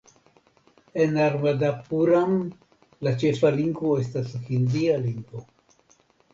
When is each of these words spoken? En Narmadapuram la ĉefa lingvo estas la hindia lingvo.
En 1.03 1.13
Narmadapuram 1.17 2.33
la 3.09 3.15
ĉefa 3.25 3.53
lingvo 3.61 3.95
estas 4.07 4.35
la 4.35 4.43
hindia 4.51 4.99
lingvo. 5.07 5.47